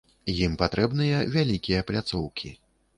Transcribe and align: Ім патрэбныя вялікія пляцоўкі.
Ім 0.45 0.55
патрэбныя 0.61 1.21
вялікія 1.37 1.87
пляцоўкі. 1.93 2.57